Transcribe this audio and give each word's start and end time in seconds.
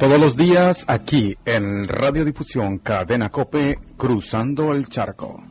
Todos 0.00 0.18
los 0.18 0.34
días 0.34 0.86
aquí 0.88 1.36
en 1.44 1.86
Radiodifusión 1.86 2.78
Cadena 2.78 3.28
Cope, 3.28 3.78
Cruzando 3.98 4.72
el 4.72 4.88
Charco. 4.88 5.44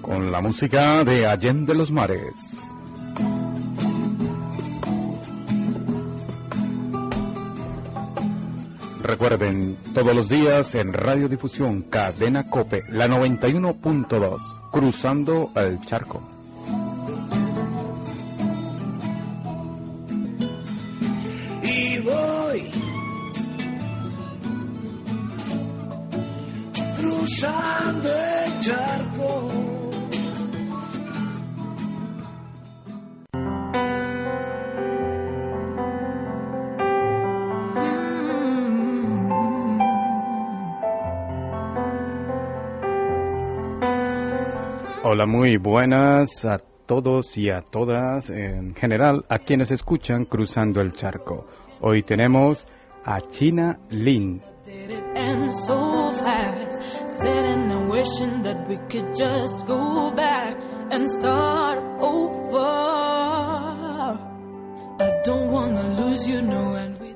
Con 0.00 0.32
la 0.32 0.40
música 0.40 1.04
de 1.04 1.26
Allende 1.26 1.74
los 1.74 1.90
Mares. 1.90 2.56
Recuerden, 9.02 9.76
todos 9.92 10.16
los 10.16 10.30
días 10.30 10.74
en 10.74 10.94
Radiodifusión 10.94 11.82
Cadena 11.82 12.48
Cope, 12.48 12.82
la 12.88 13.08
91.2, 13.08 14.70
Cruzando 14.72 15.52
el 15.54 15.78
Charco. 15.82 16.35
Charco. 28.66 29.48
Hola, 45.04 45.26
muy 45.26 45.56
buenas 45.58 46.44
a 46.44 46.58
todos 46.86 47.38
y 47.38 47.50
a 47.50 47.62
todas, 47.62 48.30
en 48.30 48.74
general 48.74 49.24
a 49.28 49.38
quienes 49.38 49.70
escuchan 49.70 50.24
Cruzando 50.24 50.80
el 50.80 50.92
Charco. 50.92 51.46
Hoy 51.80 52.02
tenemos 52.02 52.66
a 53.04 53.20
China 53.20 53.78
Lin. 53.90 54.42
Wishing 58.06 58.42
that 58.42 58.68
we 58.68 58.76
could 58.88 59.14
just 59.14 59.66
go 59.66 60.10
back 60.12 60.56
and 60.90 61.10
start 61.10 61.78
over. 62.00 62.66
I 64.98 65.10
don't 65.24 65.50
wanna 65.50 66.00
lose 66.00 66.26
you, 66.28 66.40
no, 66.42 66.76
and 66.76 66.98
we 67.00 67.14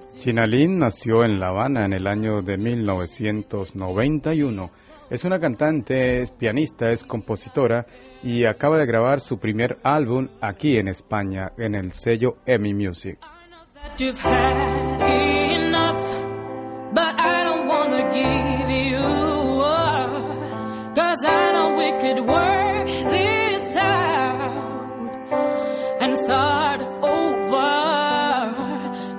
nació 0.68 1.24
en 1.24 1.40
La 1.40 1.48
Habana 1.48 1.84
en 1.84 1.92
el 1.92 2.06
año 2.06 2.40
de 2.42 2.56
1991. 2.58 4.70
Es 5.08 5.24
una 5.24 5.40
cantante, 5.40 6.22
es 6.22 6.30
pianista, 6.30 6.92
es 6.92 7.02
compositora 7.04 7.86
y 8.22 8.44
acaba 8.44 8.78
de 8.78 8.86
grabar 8.86 9.18
su 9.20 9.38
primer 9.38 9.78
álbum 9.82 10.28
aquí 10.40 10.76
en 10.76 10.88
España, 10.88 11.52
en 11.56 11.74
el 11.74 11.92
sello 11.92 12.36
EMI 12.46 12.74
Music. 12.74 13.18
We 21.90 21.98
could 21.98 22.20
work 22.26 22.86
this 22.86 23.76
out 23.76 25.10
and 26.00 26.16
start 26.16 26.82
over. 27.02 27.68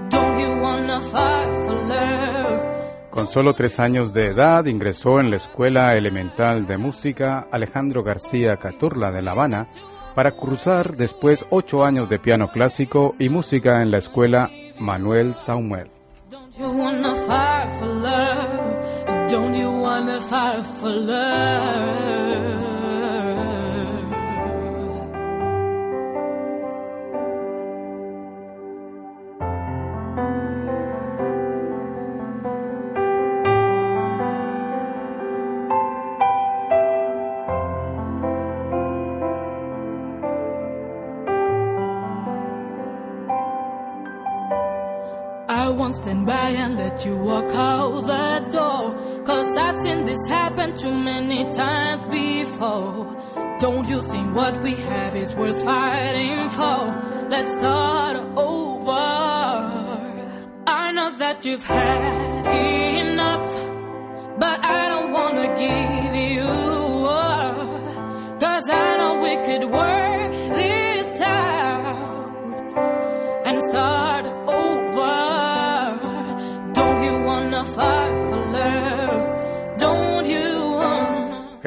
Don't 0.10 0.40
you 0.40 0.62
wanna 0.62 1.02
fight 1.02 1.52
for 1.66 1.76
love? 1.88 2.62
Con 3.10 3.28
solo 3.28 3.54
tres 3.54 3.80
años 3.80 4.14
de 4.14 4.28
edad 4.28 4.66
ingresó 4.66 5.20
en 5.20 5.30
la 5.32 5.36
Escuela 5.38 5.96
Elemental 5.96 6.66
de 6.66 6.78
Música 6.78 7.48
Alejandro 7.52 8.04
García 8.04 8.56
Caturla 8.58 9.12
de 9.12 9.22
La 9.22 9.32
Habana 9.32 9.68
para 10.16 10.32
cruzar 10.32 10.96
después 10.96 11.46
ocho 11.50 11.84
años 11.84 12.10
de 12.10 12.20
piano 12.20 12.50
clásico 12.52 13.16
y 13.20 13.30
música 13.30 13.82
en 13.82 13.92
la 13.92 13.98
Escuela 13.98 14.50
Manuel 14.80 15.36
Samuel. 15.36 15.90
Don't 16.30 16.58
you 16.58 16.70
wanna 19.72 20.20
fight 20.22 20.66
for 20.80 20.90
love? 20.90 22.21
By 46.26 46.50
and 46.50 46.78
let 46.78 47.06
you 47.06 47.18
walk 47.18 47.52
out 47.52 48.02
the 48.06 48.50
door. 48.52 49.24
Cause 49.26 49.58
I've 49.58 49.78
seen 49.78 50.06
this 50.06 50.28
happen 50.28 50.78
too 50.78 50.94
many 50.94 51.50
times 51.52 52.04
before. 52.06 53.58
Don't 53.60 53.88
you 53.88 54.02
think 54.02 54.36
what 54.36 54.62
we 54.62 54.76
have 54.76 55.16
is 55.16 55.36
worth 55.36 55.64
fighting 55.64 56.50
for? 56.50 57.28
Let's 57.30 57.54
start 57.54 58.18
over. 58.38 58.92
I 60.68 60.92
know 60.94 61.18
that 61.18 61.46
you've 61.46 61.64
had 61.64 62.46
enough, 63.00 63.50
but 64.40 64.64
I 64.64 64.90
don't 64.90 65.12
wanna 65.12 65.48
give 65.66 66.16
you 66.16 66.52
up. 67.08 68.40
Cause 68.40 68.70
I 68.70 68.98
know 68.98 69.14
we 69.22 69.36
could 69.46 69.66
work 69.70 70.32
this 70.58 71.22
out 71.22 72.22
and 73.46 73.62
start 73.70 74.01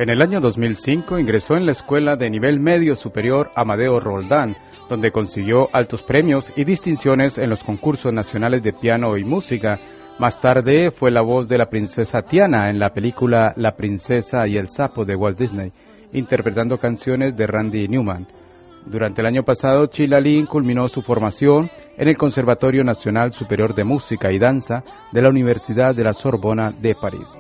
En 0.05 0.11
el 0.11 0.21
año 0.21 0.41
2005 0.41 1.19
ingresó 1.19 1.57
en 1.57 1.65
la 1.65 1.73
Escuela 1.73 2.17
de 2.17 2.29
Nivel 2.29 2.61
Medio 2.61 2.95
Superior 2.95 3.51
Amadeo 3.55 4.01
Roldán, 4.01 4.55
donde 4.91 5.11
consiguió 5.11 5.71
altos 5.73 6.03
premios 6.03 6.53
y 6.57 6.65
distinciones 6.65 7.39
en 7.39 7.49
los 7.49 7.65
concursos 7.65 8.13
nacionales 8.13 8.63
de 8.63 8.75
piano 8.75 9.17
y 9.17 9.25
música. 9.25 9.79
Más 10.19 10.41
tarde 10.41 10.91
fue 10.91 11.11
la 11.11 11.23
voz 11.23 11.49
de 11.49 11.57
la 11.57 11.71
princesa 11.71 12.21
Tiana 12.21 12.69
en 12.69 12.79
la 12.79 12.93
película 12.93 13.55
La 13.57 13.77
princesa 13.77 14.47
y 14.47 14.59
el 14.59 14.69
sapo 14.69 15.07
de 15.07 15.17
Walt 15.17 15.39
Disney, 15.39 15.73
interpretando 16.13 16.79
canciones 16.79 17.35
de 17.35 17.47
Randy 17.47 17.89
Newman. 17.89 18.27
Durante 18.87 19.23
el 19.23 19.27
año 19.27 19.45
pasado, 19.45 19.87
Chila 19.87 20.21
Lin 20.21 20.47
culminó 20.47 20.89
su 20.89 21.03
formación 21.03 21.71
en 21.97 22.09
el 22.09 22.17
Conservatorio 22.17 22.85
Nacional 22.85 23.33
Superior 23.33 23.75
de 23.75 23.85
Música 23.85 24.31
y 24.31 24.39
Danza 24.39 24.85
de 25.13 25.23
la 25.23 25.31
Universidad 25.31 25.95
de 25.95 26.05
la 26.05 26.13
Sorbona 26.13 26.71
de 26.71 26.95
París. 26.95 27.37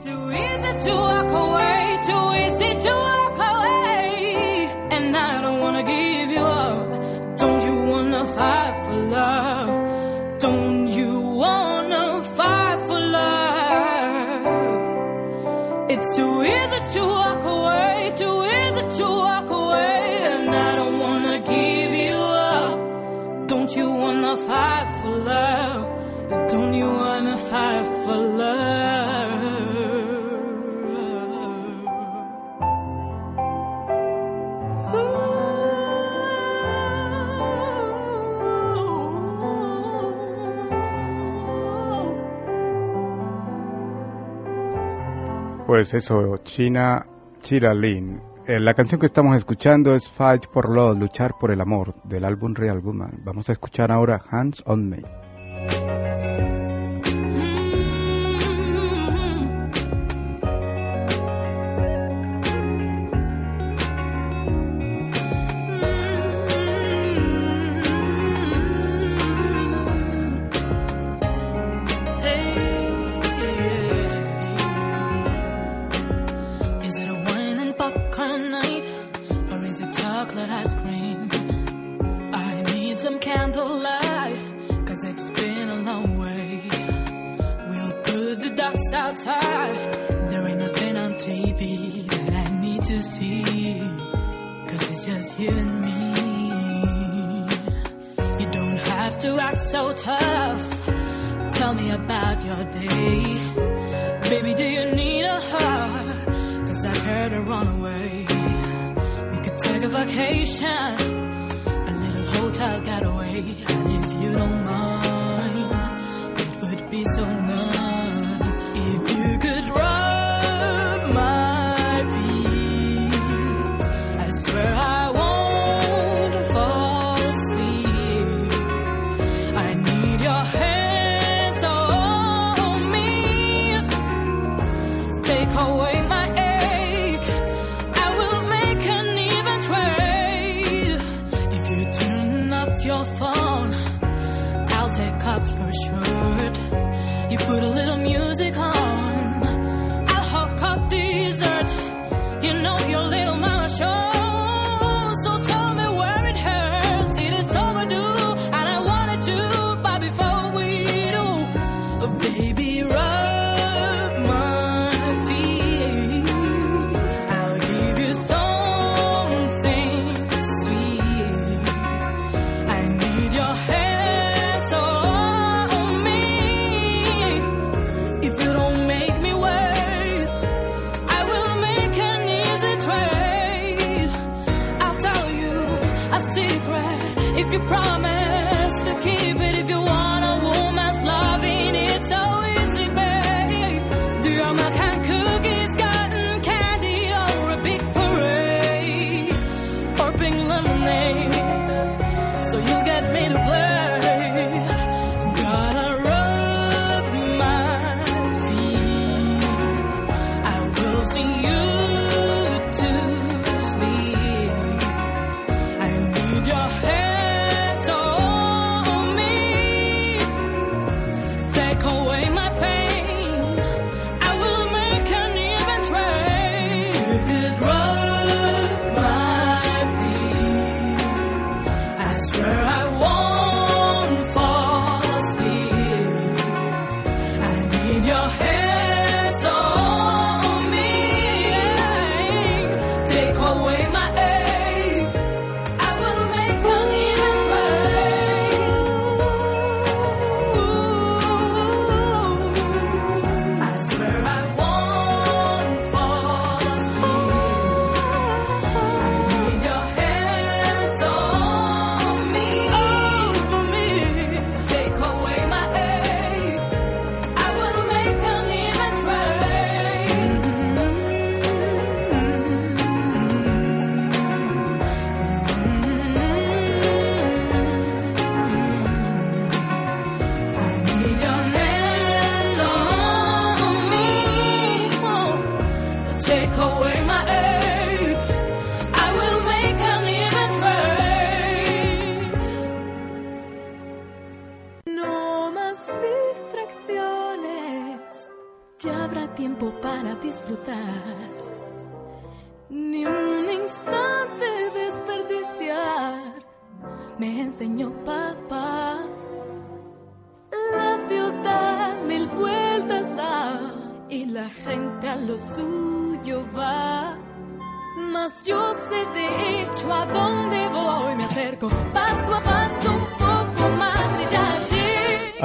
Pues 45.66 45.94
eso, 45.94 46.36
China 46.44 47.06
Chila 47.40 47.72
Lin. 47.72 48.20
Eh, 48.46 48.60
la 48.60 48.74
canción 48.74 49.00
que 49.00 49.06
estamos 49.06 49.34
escuchando 49.34 49.94
es 49.94 50.06
Fight 50.08 50.44
for 50.52 50.68
Love, 50.68 50.98
Luchar 50.98 51.38
por 51.40 51.50
el 51.50 51.60
Amor, 51.62 51.94
del 52.04 52.26
álbum 52.26 52.54
Real 52.54 52.80
Woman. 52.80 53.22
Vamos 53.24 53.48
a 53.48 53.52
escuchar 53.52 53.90
ahora 53.90 54.20
Hands 54.30 54.62
on 54.66 54.90
Me. 54.90 55.23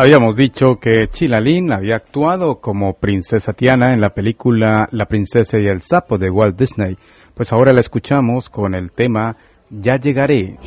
Habíamos 0.10 0.36
dicho 0.36 0.80
que 0.80 1.08
Chilalín 1.08 1.72
había 1.72 1.98
actuado 1.98 2.60
como 2.60 2.96
princesa 2.96 3.54
Tiana 3.54 3.94
en 3.94 4.02
la 4.02 4.16
película 4.16 4.90
La 4.92 5.06
princesa 5.06 5.60
y 5.60 5.68
el 5.68 5.84
sapo 5.84 6.18
de 6.18 6.32
Walt 6.32 6.58
Disney. 6.58 6.98
Pues 7.36 7.54
ahora 7.54 7.74
la 7.74 7.82
escuchamos 7.82 8.50
con 8.50 8.74
el 8.74 8.92
tema 8.92 9.38
Ya 9.70 9.98
llegaré. 9.98 10.58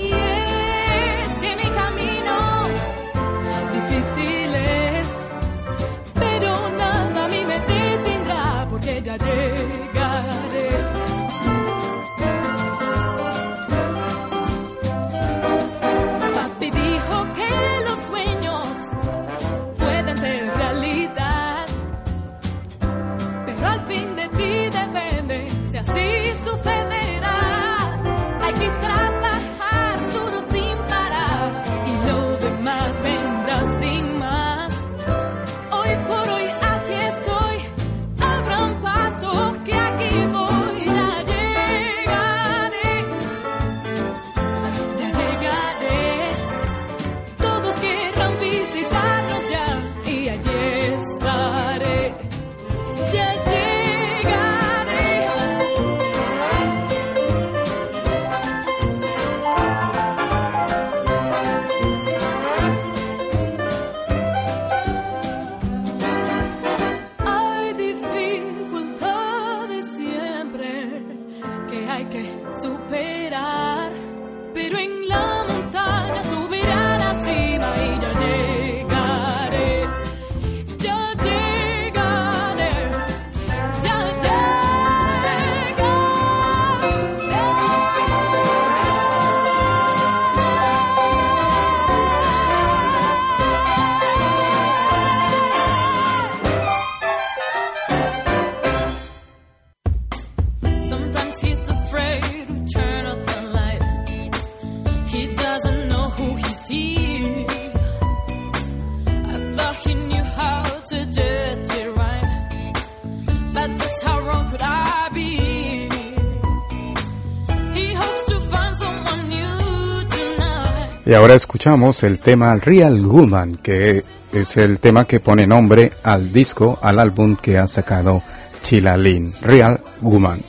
Y 121.12 121.14
ahora 121.14 121.35
escuchamos 121.35 122.04
el 122.04 122.21
tema 122.21 122.57
Real 122.57 123.04
Woman, 123.04 123.59
que 123.59 124.02
es 124.33 124.57
el 124.57 124.78
tema 124.78 125.04
que 125.04 125.21
pone 125.21 125.47
nombre 125.47 125.92
al 126.04 126.33
disco, 126.33 126.78
al 126.81 126.99
álbum 126.99 127.37
que 127.37 127.59
ha 127.59 127.66
sacado 127.66 128.23
Chilalin, 128.62 129.31
Real 129.42 129.78
Woman. 130.00 130.42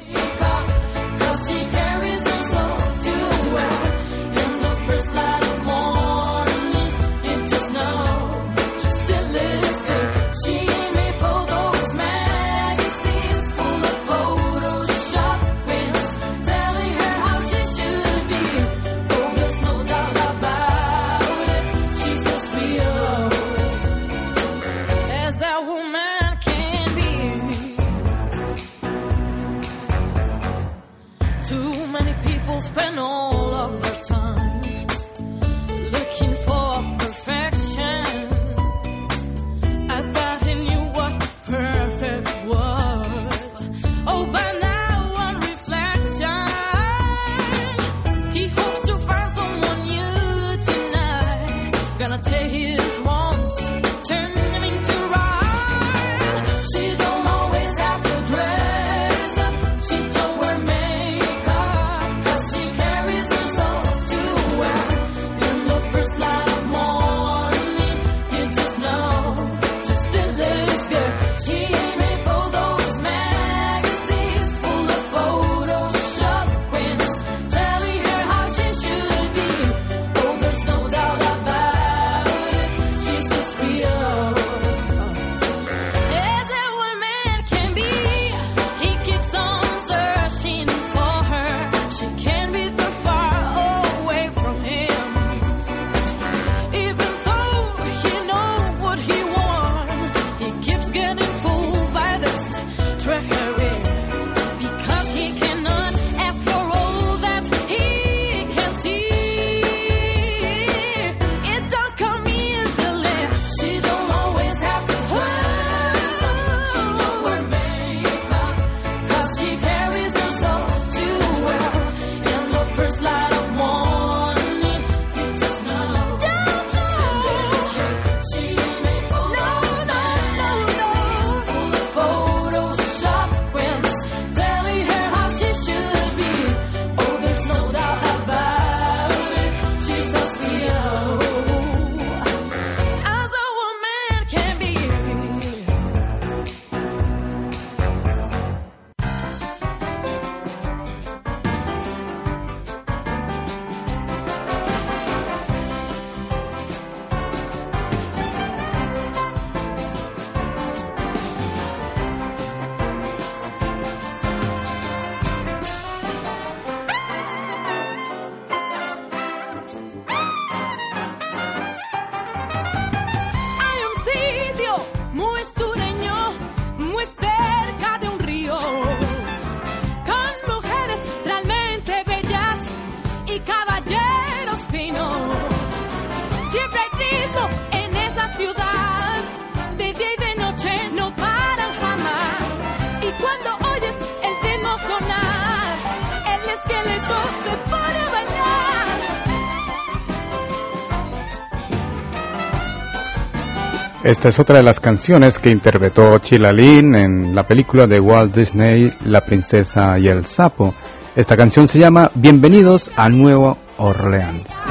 Esta 204.03 204.27
es 204.27 204.37
otra 204.37 204.57
de 204.57 204.63
las 204.63 204.81
canciones 204.81 205.39
que 205.39 205.49
interpretó 205.49 206.19
Chilalín 206.19 206.93
en 206.93 207.33
la 207.33 207.47
película 207.47 207.87
de 207.87 208.01
Walt 208.01 208.35
Disney 208.35 208.93
La 209.05 209.21
princesa 209.21 209.97
y 209.97 210.09
el 210.09 210.25
sapo. 210.25 210.75
Esta 211.15 211.37
canción 211.37 211.69
se 211.69 211.79
llama 211.79 212.11
Bienvenidos 212.13 212.91
a 212.97 213.07
Nueva 213.07 213.55
Orleans. 213.77 214.62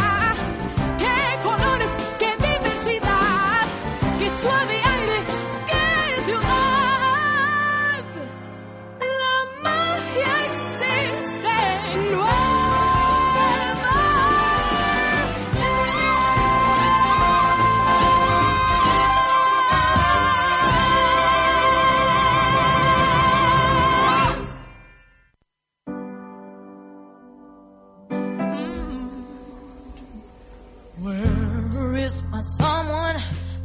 always 32.13 32.31
find 32.31 32.45
someone 32.45 33.17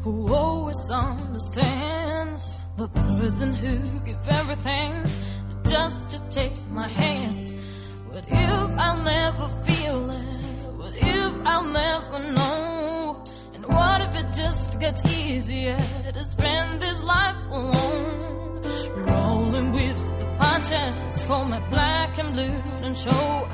who 0.04 0.34
always 0.34 0.92
understands 0.92 2.54
the 2.78 2.88
person 2.90 3.54
who 3.54 3.78
gave 4.06 4.28
everything 4.28 5.04
just 5.66 6.12
to 6.12 6.20
take 6.30 6.56
my 6.72 6.88
hand. 6.88 7.48
What 8.10 8.24
if 8.28 8.80
I'll 8.80 9.04
never 9.04 9.48
feel 9.66 10.10
it? 10.10 10.60
What 10.78 10.94
if 10.96 11.34
I'll 11.46 11.64
never 11.64 12.20
know? 12.34 13.24
And 13.54 13.66
what 13.66 14.02
if 14.02 14.16
it 14.16 14.34
just 14.34 14.80
gets 14.80 15.02
easier 15.20 15.78
to 16.14 16.24
spend 16.24 16.82
this 16.82 17.04
life 17.04 17.38
alone? 17.50 18.64
Rolling 18.96 19.72
with 19.72 19.98
the 20.20 20.26
punches, 20.40 21.24
for 21.24 21.46
my 21.46 21.60
black 21.70 22.18
and 22.18 22.34
blue 22.34 22.62
and 22.84 22.98
show. 22.98 23.48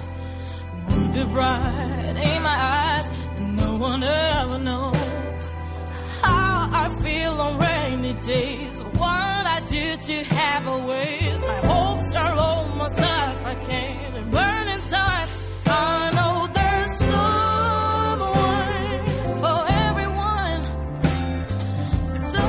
With 0.88 1.14
the 1.16 1.26
bright 1.26 2.16
in 2.16 2.44
my 2.44 2.58
eyes. 2.76 3.03
no 3.63 3.77
one 3.77 4.03
ever 4.03 4.60
knows 4.60 4.98
how 6.22 6.70
I 6.84 6.86
feel 7.03 7.34
on 7.46 7.53
rainy 7.65 8.13
days. 8.34 8.75
What 9.01 9.43
I 9.58 9.60
did 9.75 10.01
to 10.10 10.17
have 10.39 10.63
a 10.75 10.77
ways. 10.91 11.39
My 11.51 11.62
hopes 11.74 12.10
are 12.24 12.36
almost 12.50 13.00
up. 13.00 13.36
I 13.53 13.55
can't 13.67 14.32
burn 14.32 14.65
inside. 14.77 15.29
I 15.65 16.12
know 16.15 16.36
there's 16.58 16.93
someone 17.12 19.01
for 19.41 19.60
everyone. 19.88 20.60
So... 22.34 22.41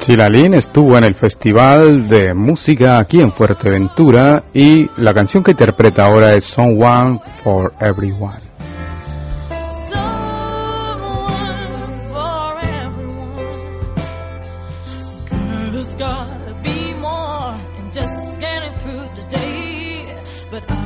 Chilalín 0.00 0.54
estuvo 0.54 0.96
en 0.98 1.04
el 1.04 1.14
Festival 1.14 2.08
de 2.08 2.34
Música 2.34 2.98
aquí 2.98 3.20
en 3.20 3.32
Fuerteventura 3.32 4.44
y 4.54 4.88
la 4.98 5.12
canción 5.12 5.42
que 5.42 5.52
interpreta 5.52 6.06
ahora 6.06 6.34
es 6.34 6.44
Someone 6.44 7.20
for 7.42 7.72
Everyone. 7.80 8.45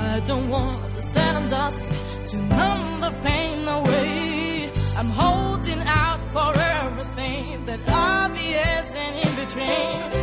I 0.01 0.21
don't 0.21 0.49
want 0.49 0.95
the 0.95 1.03
sand 1.03 1.37
and 1.39 1.51
dust 1.51 1.93
to 2.31 2.37
numb 2.37 3.01
the 3.01 3.13
pain 3.23 3.69
away. 3.69 4.71
I'm 4.99 5.11
holding 5.23 5.83
out 6.03 6.21
for 6.35 6.53
everything 6.57 7.65
that 7.67 7.81
obvious 7.89 8.95
and 8.97 9.15
in 9.25 9.33
between. 9.45 10.20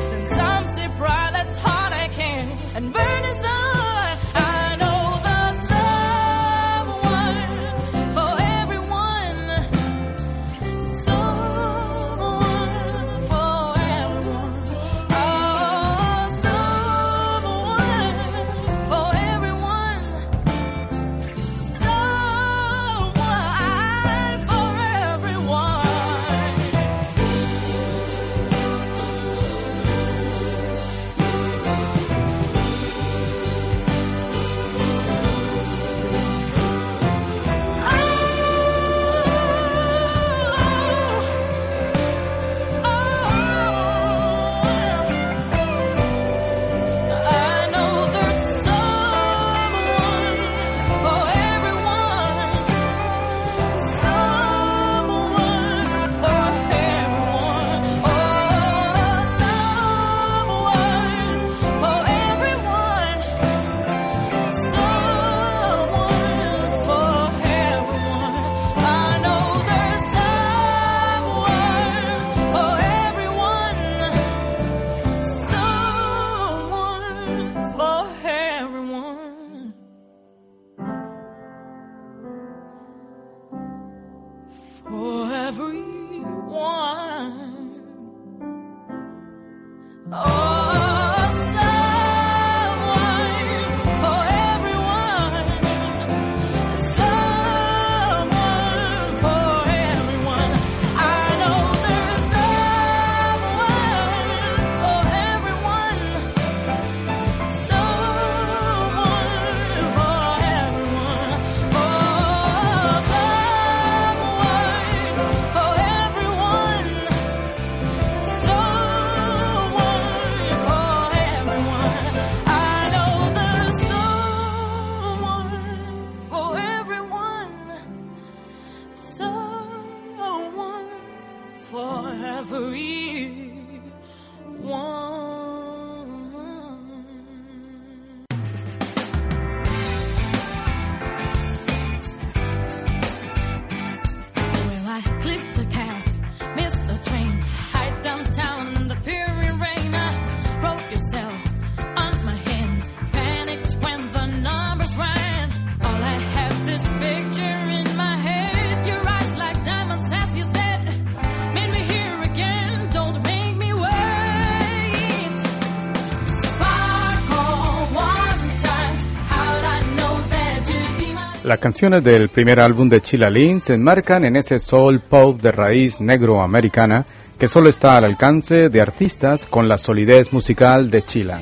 Las 171.47 171.59
canciones 171.59 172.03
del 172.03 172.27
primer 172.27 172.59
álbum 172.59 172.89
de 172.89 172.99
Chilalín 172.99 173.61
se 173.61 173.73
enmarcan 173.73 174.25
en 174.25 174.35
ese 174.35 174.59
soul 174.59 174.99
pop 174.99 175.41
de 175.41 175.53
raíz 175.53 176.01
negro-americana 176.01 177.05
que 177.39 177.47
solo 177.47 177.69
está 177.69 177.95
al 177.95 178.03
alcance 178.03 178.67
de 178.67 178.81
artistas 178.81 179.45
con 179.45 179.69
la 179.69 179.77
solidez 179.77 180.33
musical 180.33 180.91
de 180.91 181.03
Chila. 181.03 181.39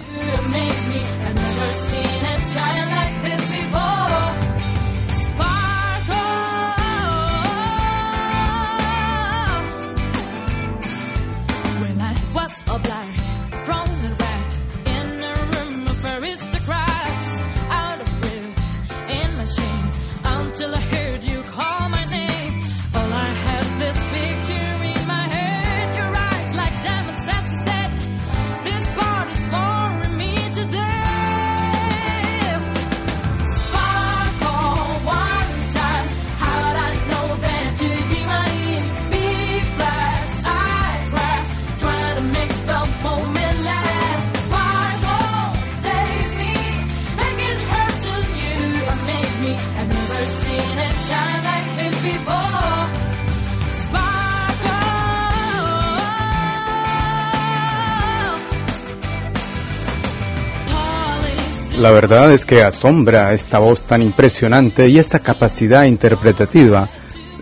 La 61.86 61.91
verdad 61.91 62.34
es 62.34 62.48
que 62.48 62.63
asombra 62.63 63.32
esta 63.32 63.60
voz 63.60 63.84
tan 63.84 64.02
impresionante 64.02 64.89
y 64.89 64.98
esta 64.98 65.19
capacidad 65.19 65.84
interpretativa. 65.84 66.89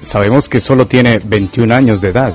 Sabemos 0.02 0.50
que 0.50 0.60
solo 0.60 0.86
tiene 0.86 1.22
21 1.24 1.74
años 1.74 2.02
de 2.02 2.10
edad. 2.10 2.34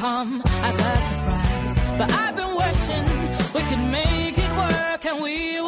come 0.00 0.42
as 0.46 0.76
a 0.92 0.96
surprise. 1.08 1.74
But 1.98 2.10
I've 2.10 2.36
been 2.40 2.54
wishing 2.62 3.06
we 3.54 3.62
could 3.68 3.84
make 3.90 4.38
it 4.38 4.52
work 4.56 5.04
and 5.04 5.22
we 5.22 5.60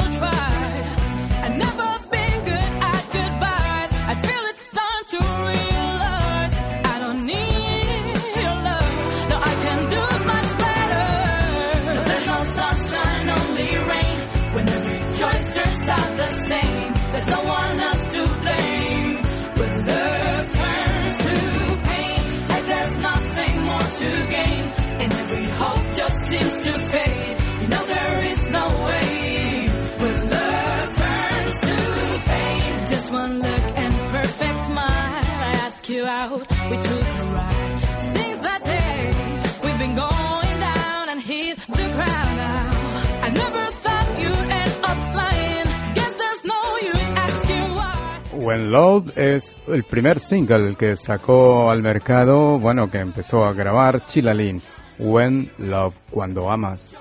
When 48.53 48.71
Loud 48.71 49.17
es 49.17 49.57
el 49.67 49.83
primer 49.83 50.21
single 50.21 50.75
que 50.75 50.95
sacó 50.95 51.71
al 51.71 51.81
mercado, 51.81 52.59
bueno, 52.59 52.91
que 52.91 52.99
empezó 52.99 53.47
a 53.47 53.55
grabar 53.55 54.05
Chilalín. 54.05 54.61
When 54.99 55.51
Love, 55.57 55.95
cuando 56.11 56.51
amas. 56.51 56.95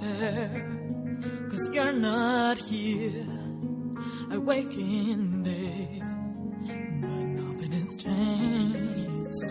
fair, 0.00 0.66
cause 1.50 1.68
you're 1.72 1.92
not 1.92 2.58
here. 2.58 3.26
I 4.30 4.38
wake 4.38 4.76
in 4.76 5.42
day, 5.42 6.02
but 7.00 7.24
nothing 7.40 7.72
has 7.72 7.96
changed. 7.96 9.44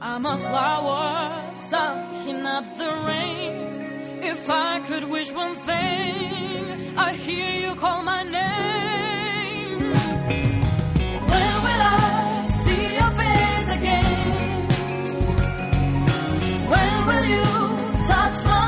I'm 0.00 0.24
a 0.26 0.38
flower 0.38 1.52
sucking 1.70 2.46
up 2.46 2.66
the 2.76 2.90
rain. 3.06 4.22
If 4.22 4.50
I 4.50 4.80
could 4.80 5.04
wish 5.04 5.32
one 5.32 5.54
thing, 5.54 6.98
I 6.98 7.12
hear 7.14 7.50
you 7.64 7.74
call 7.76 8.02
my 8.02 8.22
name. 8.22 9.78
When 11.32 11.54
will 11.64 11.82
I 11.96 12.48
see 12.64 12.94
your 13.00 13.12
face 13.20 13.70
again? 13.78 14.68
When 16.72 17.06
will 17.08 17.26
you 17.36 17.48
touch 18.06 18.38
my 18.44 18.67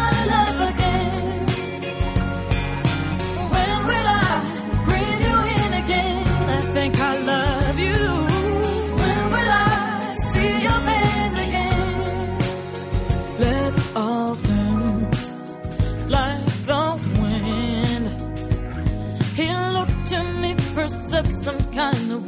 run 21.93 22.21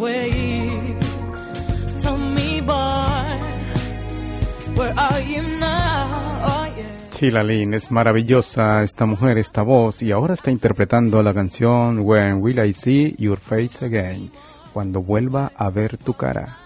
Sheila 7.22 7.44
Lynn 7.44 7.74
es 7.74 7.92
maravillosa 7.92 8.82
esta 8.82 9.06
mujer, 9.06 9.38
esta 9.38 9.62
voz, 9.62 10.02
y 10.02 10.10
ahora 10.10 10.34
está 10.34 10.50
interpretando 10.50 11.22
la 11.22 11.32
canción 11.32 12.00
When 12.00 12.42
Will 12.42 12.58
I 12.58 12.72
See 12.72 13.14
Your 13.16 13.38
Face 13.38 13.84
Again, 13.84 14.32
cuando 14.72 15.02
vuelva 15.02 15.52
a 15.56 15.70
ver 15.70 15.98
tu 15.98 16.14
cara. 16.14 16.61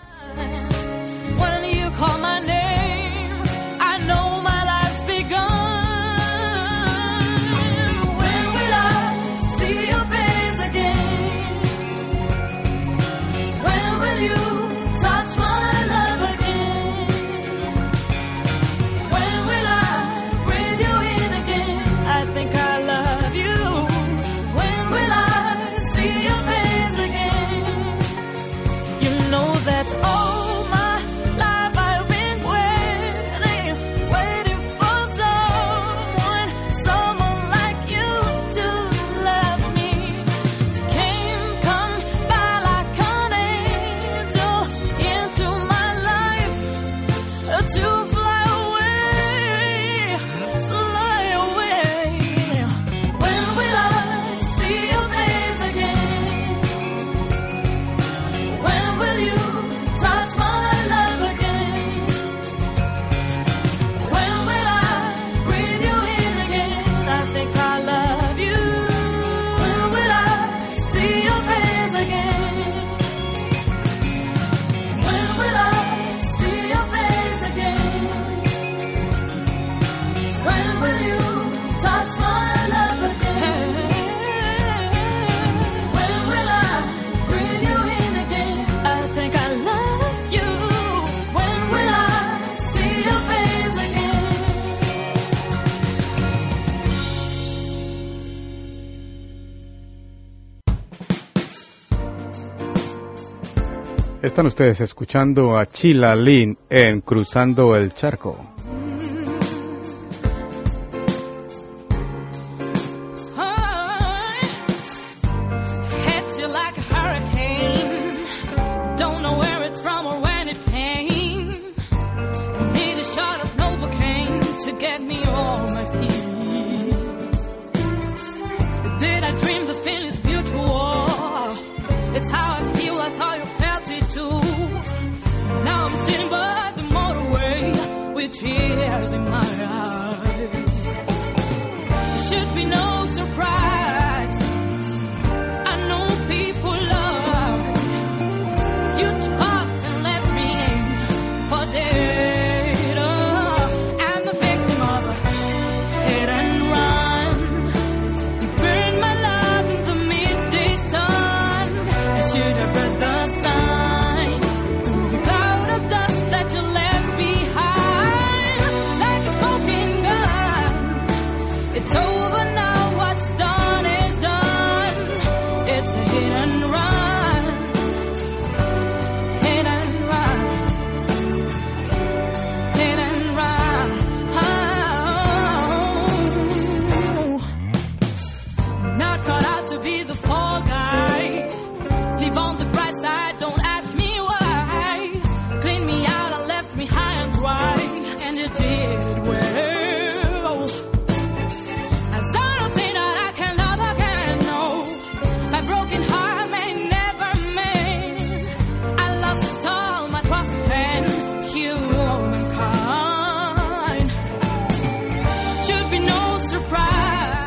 Están 104.36 104.48
ustedes 104.48 104.82
escuchando 104.82 105.56
a 105.56 105.64
Chila 105.64 106.14
Lin 106.14 106.58
en 106.68 107.00
Cruzando 107.00 107.74
el 107.74 107.94
Charco. 107.94 108.55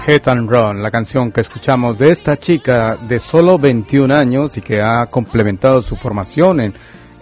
Hit 0.09 0.27
and 0.27 0.49
Run, 0.49 0.81
la 0.81 0.89
canción 0.89 1.31
que 1.31 1.41
escuchamos 1.41 1.99
de 1.99 2.09
esta 2.09 2.35
chica 2.35 2.95
de 2.95 3.19
solo 3.19 3.59
21 3.59 4.11
años 4.11 4.57
y 4.57 4.61
que 4.61 4.81
ha 4.81 5.05
complementado 5.05 5.83
su 5.83 5.95
formación 5.95 6.61
en, 6.61 6.73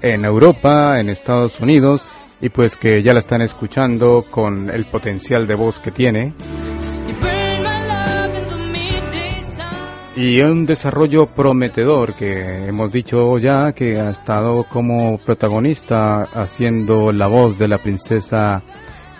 en 0.01 0.23
Europa, 0.23 0.97
en 0.97 1.09
Estados 1.09 1.59
Unidos, 1.59 2.05
y 2.39 2.47
pues 2.47 2.77
que 2.77 3.03
ya 3.03 3.11
la 3.11 3.19
están 3.19 3.41
escuchando 3.41 4.23
con 4.31 4.69
el 4.69 4.85
potencial 4.85 5.45
de 5.47 5.55
voz 5.55 5.81
que 5.81 5.91
tiene. 5.91 6.31
Y 10.15 10.39
un 10.39 10.65
desarrollo 10.65 11.25
prometedor 11.25 12.15
que 12.15 12.67
hemos 12.67 12.89
dicho 12.89 13.37
ya 13.37 13.73
que 13.73 13.99
ha 13.99 14.11
estado 14.11 14.63
como 14.63 15.17
protagonista 15.17 16.23
haciendo 16.23 17.11
la 17.11 17.27
voz 17.27 17.59
de 17.59 17.67
la 17.67 17.79
princesa 17.79 18.63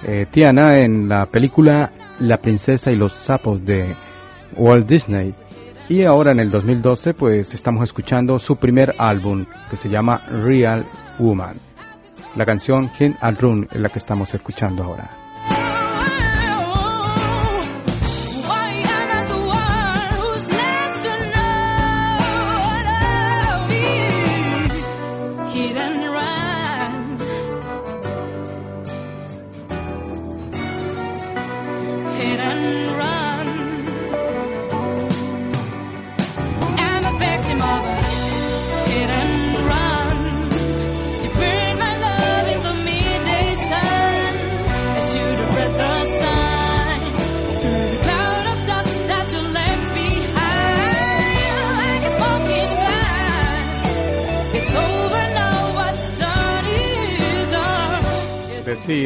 eh, 0.04 0.26
Tiana 0.32 0.80
en 0.80 1.10
la 1.10 1.26
película 1.26 1.92
La 2.20 2.38
princesa 2.38 2.92
y 2.92 2.96
los 2.96 3.14
sapos 3.14 3.64
de 3.66 3.96
Walt 4.56 4.88
Disney. 4.88 5.34
Y 5.90 6.04
ahora 6.04 6.32
en 6.32 6.40
el 6.40 6.52
2012 6.52 7.14
pues 7.14 7.54
estamos 7.54 7.84
escuchando 7.84 8.40
su 8.40 8.58
primer 8.58 8.96
álbum 8.98 9.46
que 9.70 9.78
se 9.78 9.90
llama 9.90 10.22
Real 10.28 10.86
Woman. 11.20 11.56
La 12.36 12.46
canción 12.46 12.90
Hit 12.90 13.16
and 13.22 13.40
Run 13.40 13.68
es 13.72 13.80
la 13.80 13.90
que 13.90 14.00
estamos 14.00 14.34
escuchando 14.34 14.84
ahora. 14.84 15.27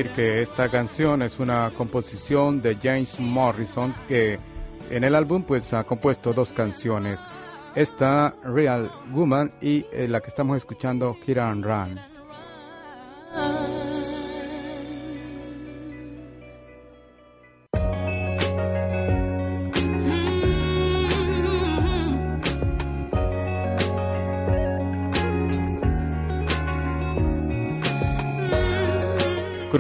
Que 0.10 0.42
esta 0.42 0.70
canción 0.70 1.22
es 1.22 1.40
una 1.40 1.72
composición 1.78 2.62
de 2.62 2.76
James 2.76 3.20
Morrison 3.20 3.94
que 4.08 4.40
en 4.90 5.04
el 5.04 5.16
álbum 5.16 5.44
pues 5.44 5.74
ha 5.74 5.84
compuesto 5.84 6.34
dos 6.34 6.52
canciones. 6.54 7.20
Esta 7.76 8.36
Real 8.44 8.92
Woman 9.12 9.54
y 9.62 9.86
eh, 9.94 10.08
la 10.08 10.20
que 10.20 10.28
estamos 10.28 10.58
escuchando 10.58 11.16
Hit 11.26 11.38
and 11.38 11.64
Run. 11.64 12.11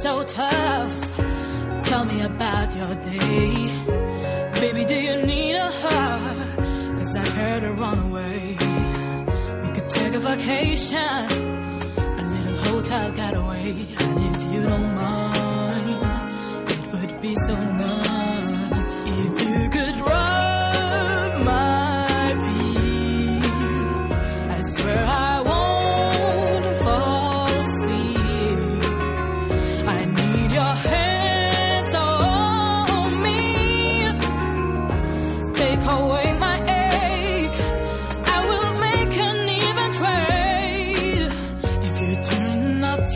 So 0.00 0.22
tough. 0.24 1.16
Tell 1.84 2.04
me 2.04 2.22
about 2.22 2.74
your 2.74 2.94
day. 2.94 3.54
Baby, 4.60 4.84
do 4.84 4.94
you 4.94 5.16
need 5.26 5.54
a 5.54 5.70
hug? 5.70 6.96
Cause 6.98 7.16
I've 7.16 7.32
heard 7.34 7.62
her 7.64 7.74
run 7.74 7.98
away. 7.98 8.56
We 9.62 9.68
could 9.74 9.90
take 9.90 10.14
a 10.14 10.20
vacation, 10.20 11.26
a 11.98 12.22
little 12.34 12.58
hotel 12.70 13.12
getaway. 13.12 13.86
And 13.98 14.36
if 14.36 14.52
you 14.52 14.62
don't 14.62 14.94
mind, 14.94 16.70
it 16.70 16.92
would 16.92 17.20
be 17.20 17.34
so 17.46 17.54
nice 17.54 17.71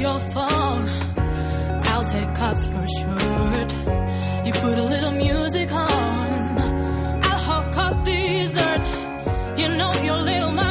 your 0.00 0.18
phone. 0.18 0.88
I'll 1.90 2.04
take 2.04 2.40
off 2.40 2.66
your 2.68 2.86
shirt. 2.86 3.72
You 4.46 4.52
put 4.52 4.78
a 4.78 4.86
little 4.94 5.12
music 5.12 5.72
on. 5.72 6.58
I'll 7.22 7.38
hook 7.38 7.76
up 7.78 8.04
the 8.04 8.12
dessert. 8.12 9.58
You 9.58 9.68
know 9.76 9.92
your 10.02 10.18
little. 10.22 10.65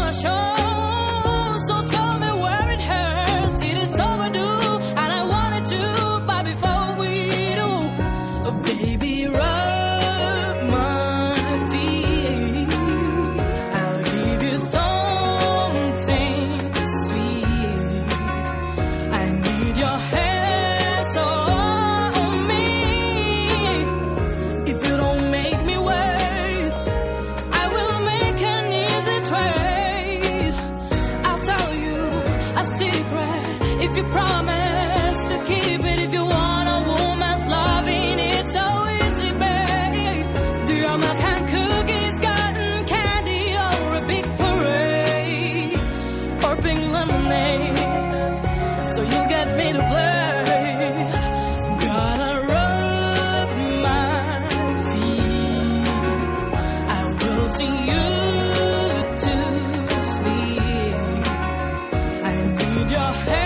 Your 62.92 63.00
hands 63.00 63.45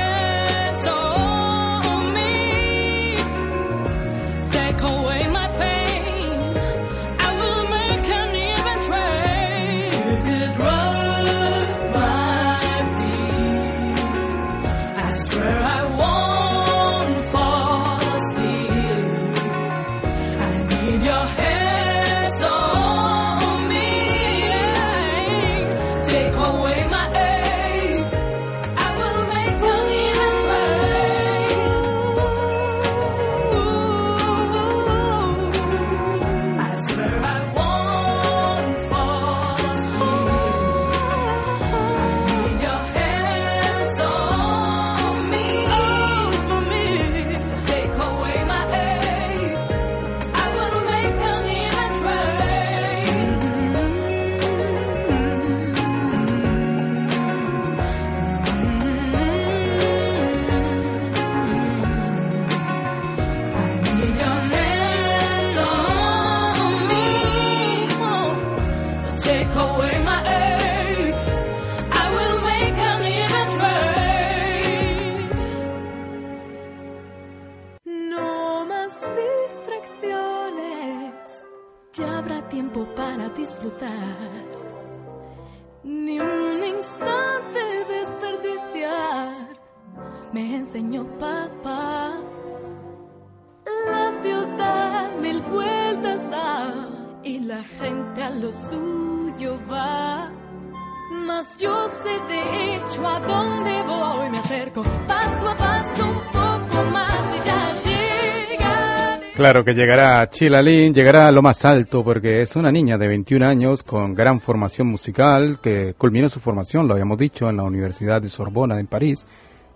Claro 109.50 109.66
que 109.66 109.74
llegará 109.74 110.30
Chilalín, 110.30 110.94
llegará 110.94 111.28
a 111.28 111.32
lo 111.32 111.42
más 111.42 111.66
alto 111.66 112.04
porque 112.04 112.42
es 112.42 112.56
una 112.56 112.72
niña 112.72 113.00
de 113.00 113.08
21 113.08 113.44
años 113.48 113.82
con 113.82 114.14
gran 114.14 114.40
formación 114.42 114.86
musical 114.86 115.58
que 115.60 115.96
culminó 115.98 116.30
su 116.30 116.40
formación, 116.40 116.88
lo 116.88 116.94
habíamos 116.94 117.18
dicho, 117.18 117.50
en 117.50 117.58
la 117.58 117.64
Universidad 117.64 118.22
de 118.22 118.30
Sorbona 118.30 118.80
en 118.80 118.86
París 118.86 119.26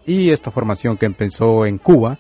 y 0.06 0.30
esta 0.30 0.52
formación 0.52 0.96
que 0.96 1.08
empezó 1.08 1.66
en 1.66 1.80
Cuba, 1.80 2.20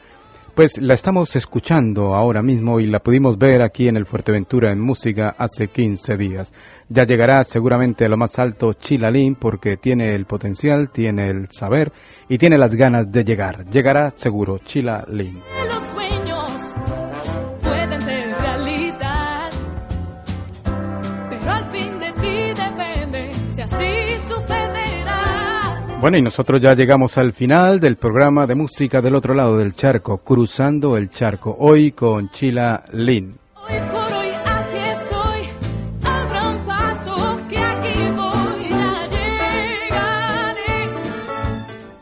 pues 0.56 0.82
la 0.82 0.95
estamos 0.95 1.36
escuchando 1.36 2.16
ahora 2.16 2.41
mismo 2.41 2.80
y 2.80 2.88
la 2.88 3.04
pudimos 3.04 3.38
ver 3.38 3.62
aquí 3.62 3.88
en 3.88 3.97
el 3.97 4.08
Fuerteventura 4.08 4.72
en 4.72 4.80
música 4.80 5.36
hace 5.38 5.68
15 5.68 6.18
días. 6.18 6.54
Ya 6.89 7.04
llegará 7.04 7.43
seguramente 7.43 8.06
a 8.06 8.10
lo 8.10 8.18
más 8.18 8.39
alto 8.39 8.74
Chilalín 8.74 9.36
porque 9.36 9.78
tiene 9.78 10.16
el 10.16 10.26
potencial, 10.26 10.89
tiene 10.89 11.30
el 11.30 11.51
saber 11.51 11.91
y 12.28 12.39
tiene 12.39 12.58
las 12.58 12.74
ganas 12.74 13.12
de 13.12 13.24
llegar. 13.24 13.70
Llegará 13.70 14.10
seguro 14.10 14.58
Chilalín. 14.58 15.43
Bueno, 26.04 26.18
y 26.18 26.22
nosotros 26.22 26.60
ya 26.60 26.76
llegamos 26.76 27.18
al 27.18 27.32
final 27.32 27.80
del 27.80 27.95
programa 27.95 28.45
de 28.45 28.56
música 28.56 29.01
del 29.01 29.16
otro 29.16 29.34
lado 29.34 29.56
del 29.56 29.74
charco, 29.74 30.18
Cruzando 30.18 30.97
el 30.97 31.08
Charco, 31.10 31.56
hoy 31.58 31.93
con 31.93 32.30
Chila 32.30 32.84
Lin. 32.91 33.38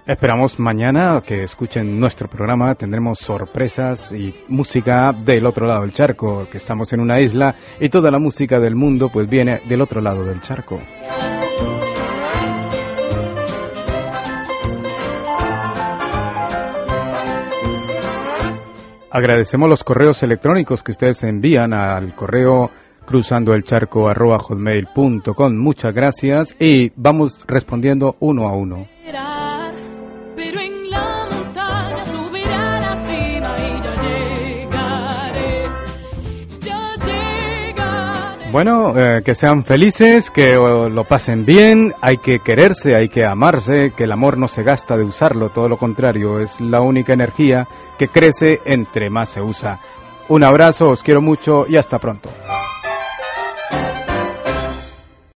Esperamos 0.07 0.57
mañana 0.57 1.21
que 1.23 1.43
escuchen 1.43 1.99
nuestro 1.99 2.27
programa, 2.27 2.73
tendremos 2.73 3.19
sorpresas 3.19 4.13
y 4.13 4.33
música 4.47 5.13
del 5.13 5.45
otro 5.45 5.67
lado 5.67 5.81
del 5.81 5.93
charco, 5.93 6.47
que 6.49 6.57
estamos 6.57 6.91
en 6.91 7.01
una 7.01 7.19
isla 7.19 7.53
y 7.79 7.89
toda 7.89 8.09
la 8.09 8.17
música 8.17 8.59
del 8.59 8.75
mundo 8.75 9.09
pues 9.09 9.29
viene 9.29 9.61
del 9.69 9.79
otro 9.79 10.01
lado 10.01 10.25
del 10.25 10.41
charco. 10.41 10.79
Agradecemos 19.11 19.69
los 19.69 19.83
correos 19.83 20.23
electrónicos 20.23 20.83
que 20.83 20.91
ustedes 20.91 21.21
envían 21.23 21.73
al 21.73 22.15
correo 22.15 22.71
cruzando 23.05 23.53
el 23.53 23.63
charco 23.63 24.09
hotmail.com. 24.13 25.57
Muchas 25.57 25.93
gracias 25.93 26.55
y 26.57 26.93
vamos 26.95 27.43
respondiendo 27.45 28.15
uno 28.21 28.47
a 28.47 28.53
uno. 28.53 28.87
Bueno, 38.51 38.93
eh, 38.97 39.21
que 39.23 39.33
sean 39.33 39.63
felices, 39.63 40.29
que 40.29 40.55
lo 40.55 41.03
pasen 41.05 41.45
bien, 41.45 41.93
hay 42.01 42.17
que 42.17 42.39
quererse, 42.39 42.95
hay 42.95 43.07
que 43.07 43.23
amarse, 43.23 43.93
que 43.95 44.03
el 44.03 44.11
amor 44.11 44.37
no 44.37 44.49
se 44.49 44.63
gasta 44.63 44.97
de 44.97 45.03
usarlo, 45.03 45.49
todo 45.49 45.69
lo 45.69 45.77
contrario, 45.77 46.39
es 46.41 46.59
la 46.59 46.81
única 46.81 47.13
energía 47.13 47.65
que 47.97 48.09
crece 48.09 48.61
entre 48.65 49.09
más 49.09 49.29
se 49.29 49.41
usa. 49.41 49.79
Un 50.27 50.43
abrazo, 50.43 50.89
os 50.89 51.01
quiero 51.01 51.21
mucho 51.21 51.65
y 51.67 51.77
hasta 51.77 51.97
pronto. 51.99 52.29